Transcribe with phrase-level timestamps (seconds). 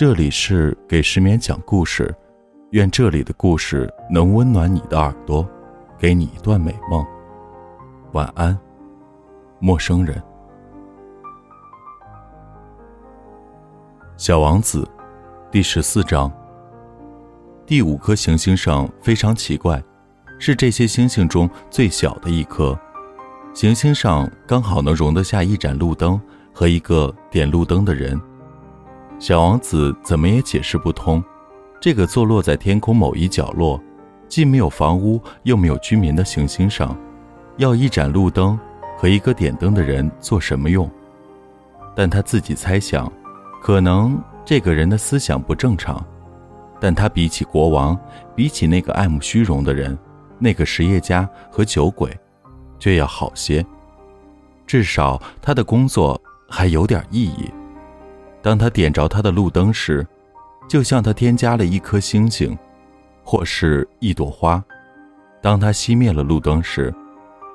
[0.00, 2.10] 这里是给失眠讲故事，
[2.70, 5.46] 愿这里的故事能温暖你的耳朵，
[5.98, 7.04] 给你一段美梦。
[8.12, 8.58] 晚安，
[9.58, 10.18] 陌生人。
[14.16, 14.88] 小王子，
[15.50, 16.32] 第十四章。
[17.66, 19.84] 第五颗行星上非常奇怪，
[20.38, 22.74] 是这些星星中最小的一颗。
[23.52, 26.18] 行星上刚好能容得下一盏路灯
[26.54, 28.18] 和一个点路灯的人。
[29.20, 31.22] 小王子怎么也解释不通，
[31.78, 33.78] 这个坐落在天空某一角落，
[34.28, 36.96] 既没有房屋又没有居民的行星上，
[37.58, 38.58] 要一盏路灯
[38.96, 40.90] 和一个点灯的人做什么用？
[41.94, 43.12] 但他自己猜想，
[43.62, 46.02] 可能这个人的思想不正常，
[46.80, 47.98] 但他比起国王，
[48.34, 49.96] 比起那个爱慕虚荣的人，
[50.38, 52.10] 那个实业家和酒鬼，
[52.78, 53.64] 却要好些。
[54.66, 56.18] 至少他的工作
[56.48, 57.50] 还有点意义。
[58.42, 60.06] 当他点着他的路灯时，
[60.68, 62.56] 就像他添加了一颗星星，
[63.22, 64.62] 或是一朵花；
[65.42, 66.94] 当他熄灭了路灯时，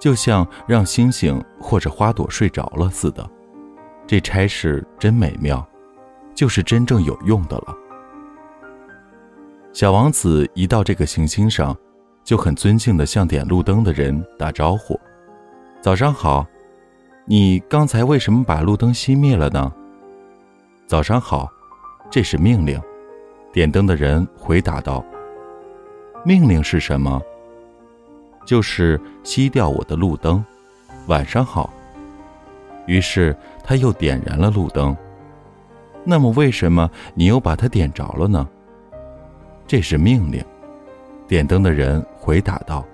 [0.00, 3.28] 就像让星星或者花朵睡着了似的。
[4.06, 5.66] 这差事真美妙，
[6.34, 7.74] 就是真正有用的了。
[9.72, 11.74] 小王子一到这个行星上，
[12.22, 15.00] 就很尊敬地向点路灯的人打招呼
[15.80, 16.46] ：“早上好，
[17.24, 19.72] 你刚才为什么把路灯熄灭了呢？”
[20.94, 21.50] 早上好，
[22.08, 22.80] 这是命令。
[23.52, 25.04] 点灯的人回答道
[26.24, 27.20] ：“命令是什么？
[28.46, 30.44] 就是熄掉我的路灯。”
[31.10, 31.68] 晚上好。
[32.86, 34.96] 于是他又点燃了路灯。
[36.04, 38.48] 那么为什么你又把它点着了呢？
[39.66, 40.44] 这是命令。
[41.26, 42.86] 点灯的人回答道：“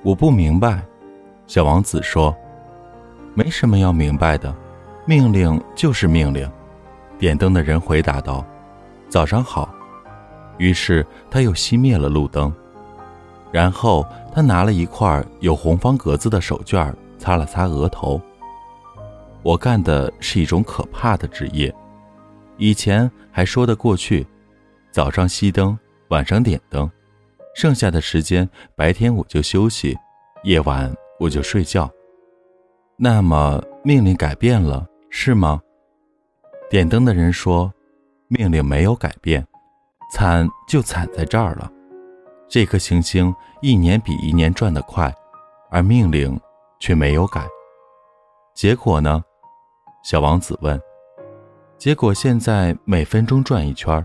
[0.00, 0.82] 我不明白。”
[1.46, 2.34] 小王子说
[3.36, 4.50] ：“没什么要明白的。”
[5.08, 6.46] 命令就是命令，
[7.18, 8.44] 点灯的人回答道
[9.08, 9.74] ：“早上好。”
[10.58, 12.52] 于是他又熄灭了路灯，
[13.50, 18.20] 然后他拿了一块有红方格子的手绢擦了擦额头。
[19.42, 21.74] 我干的是一种可怕的职业，
[22.58, 24.26] 以前还说得过去，
[24.90, 26.86] 早上熄灯，晚上点灯，
[27.54, 29.96] 剩下的时间白天我就休息，
[30.42, 31.90] 夜晚我就睡觉。
[32.98, 34.86] 那么命令改变了。
[35.10, 35.60] 是吗？
[36.70, 37.72] 点灯的人说
[38.28, 39.46] ：“命令没有改变，
[40.12, 41.72] 惨就惨在这儿了。
[42.46, 45.12] 这颗行星一年比一年转得快，
[45.70, 46.38] 而命令
[46.78, 47.46] 却没有改。
[48.54, 49.24] 结果呢？”
[50.04, 50.78] 小王子问。
[51.78, 54.04] “结果现在每分钟转一圈，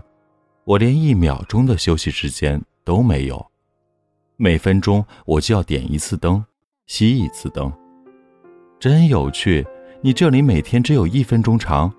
[0.64, 3.44] 我连一秒钟的休息时间都没有。
[4.36, 6.42] 每分钟我就要点一次灯，
[6.88, 7.70] 熄一次灯，
[8.80, 9.66] 真有趣。”
[10.04, 11.90] 你这里每天只有一分钟长，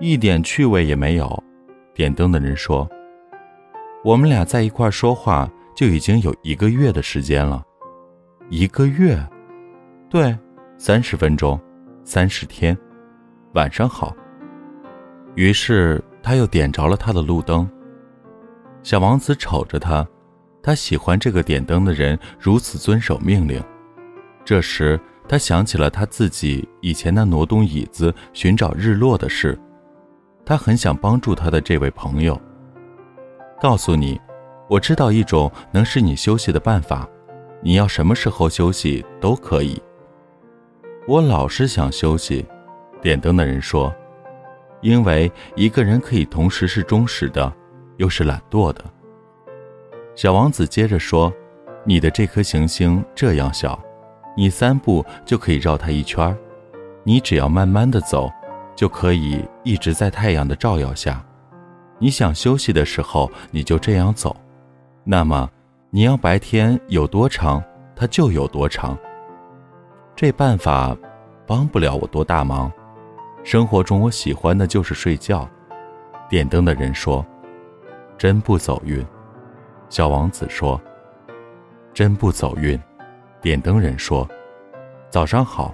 [0.00, 1.44] 一点趣味也没有。
[1.92, 2.88] 点灯的人说
[4.02, 7.62] ：“我们俩在一块说话就已经有一个月的时间了，
[8.48, 9.14] 一个月，
[10.08, 10.34] 对，
[10.78, 11.60] 三十分钟，
[12.02, 12.74] 三十天。
[13.52, 14.16] 晚上好。”
[15.36, 17.68] 于是他又点着了他的路灯。
[18.82, 20.08] 小王子瞅着他，
[20.62, 23.62] 他喜欢这个点灯的人如此遵守命令。
[24.46, 24.98] 这时。
[25.28, 29.58] 他想起了他自己以前那挪动椅子寻找日落的事，
[30.44, 32.40] 他很想帮助他的这位朋友。
[33.60, 34.20] 告诉你，
[34.68, 37.08] 我知道一种能使你休息的办法，
[37.60, 39.82] 你要什么时候休息都可以。
[41.08, 42.46] 我老是想休息，
[43.00, 43.94] 点灯的人说，
[44.80, 47.52] 因为一个人可以同时是忠实的，
[47.96, 48.84] 又是懒惰的。
[50.14, 51.32] 小王子接着说，
[51.84, 53.80] 你的这颗行星这样小。
[54.36, 56.36] 你三步就可以绕它一圈儿，
[57.02, 58.30] 你只要慢慢的走，
[58.76, 61.24] 就可以一直在太阳的照耀下。
[61.98, 64.36] 你想休息的时候，你就这样走。
[65.02, 65.50] 那么，
[65.90, 67.62] 你要白天有多长，
[67.96, 68.96] 它就有多长。
[70.14, 70.94] 这办法
[71.46, 72.70] 帮不了我多大忙。
[73.42, 75.48] 生活中我喜欢的就是睡觉。
[76.28, 77.24] 点灯的人说
[78.18, 79.02] ：“真不走运。”
[79.88, 80.80] 小王子说
[81.94, 82.78] ：“真不走运。”
[83.46, 84.28] 点灯人说
[85.08, 85.72] ：“早上好。”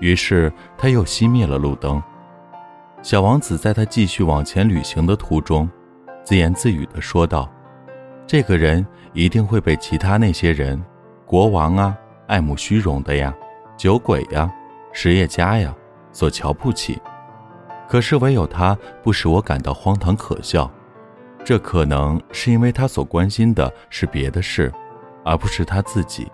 [0.00, 2.02] 于是他又熄灭了路灯。
[3.02, 5.68] 小王子在他继续往前旅行的途中，
[6.24, 7.52] 自言自语地说道
[8.26, 10.82] ：“这个人一定会被其他那些人，
[11.26, 11.94] 国王啊，
[12.26, 13.30] 爱慕虚荣的呀，
[13.76, 14.50] 酒鬼呀，
[14.90, 15.74] 实业家呀，
[16.12, 16.98] 所瞧不起。
[17.86, 20.70] 可是唯有他不使我感到荒唐可笑。
[21.44, 24.72] 这可能是因为他所关心的是别的事，
[25.26, 26.26] 而不是他自己。”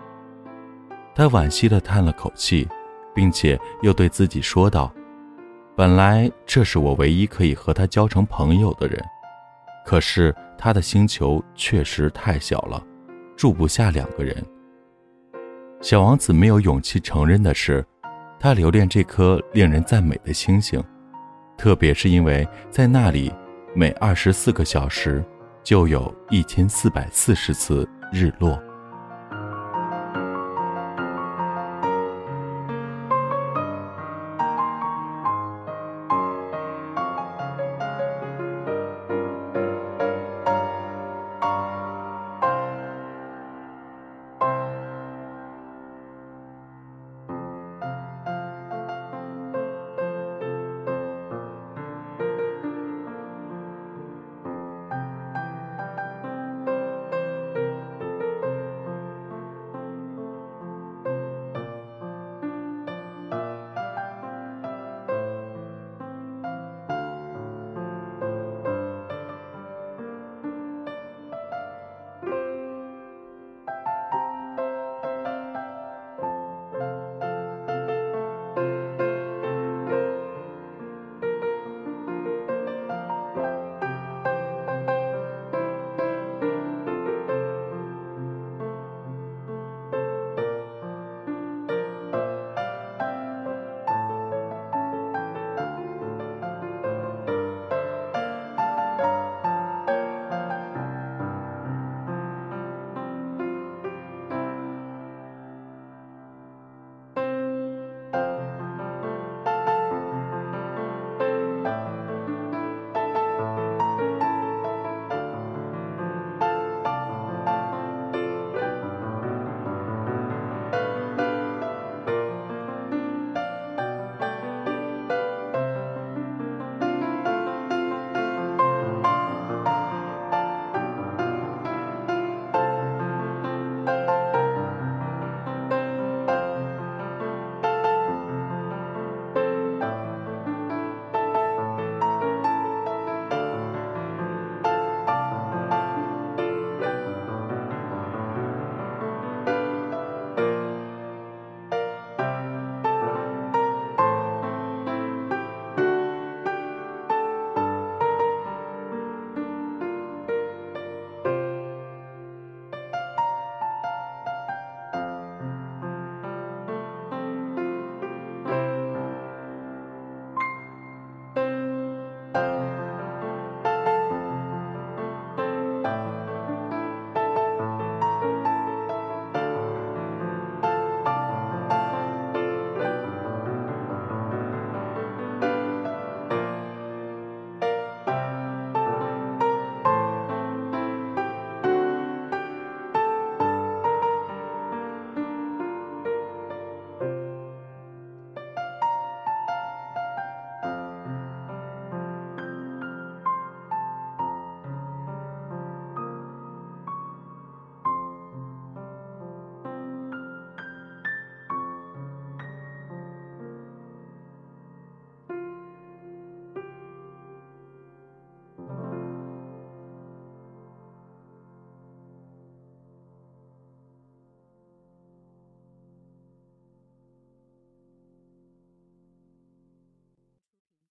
[1.15, 2.67] 他惋惜地叹了口气，
[3.15, 4.93] 并且又对自己说道
[5.73, 9.01] ：“本来这是我唯一可以和他交成朋友的人，
[9.85, 12.83] 可是他的星球确实太小了，
[13.37, 14.35] 住不下两个人。
[15.81, 17.85] 小王子没有勇气承认的是，
[18.37, 20.83] 他留恋这颗令人赞美的星星，
[21.57, 23.33] 特别是因为在那里，
[23.73, 25.23] 每二十四个小时
[25.63, 28.61] 就有一千四百四十次日落。